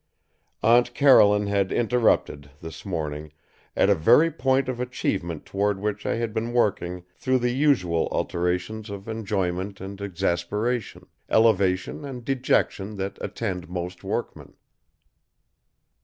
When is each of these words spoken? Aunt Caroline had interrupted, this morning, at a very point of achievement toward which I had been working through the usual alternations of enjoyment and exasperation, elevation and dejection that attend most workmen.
Aunt 0.63 0.95
Caroline 0.95 1.45
had 1.45 1.71
interrupted, 1.71 2.49
this 2.59 2.87
morning, 2.87 3.31
at 3.75 3.87
a 3.87 3.93
very 3.93 4.31
point 4.31 4.67
of 4.67 4.79
achievement 4.79 5.45
toward 5.45 5.79
which 5.79 6.07
I 6.07 6.15
had 6.15 6.33
been 6.33 6.53
working 6.53 7.03
through 7.13 7.37
the 7.37 7.51
usual 7.53 8.07
alternations 8.07 8.89
of 8.89 9.07
enjoyment 9.07 9.79
and 9.79 10.01
exasperation, 10.01 11.05
elevation 11.29 12.03
and 12.03 12.25
dejection 12.25 12.95
that 12.95 13.19
attend 13.21 13.69
most 13.69 14.03
workmen. 14.03 14.55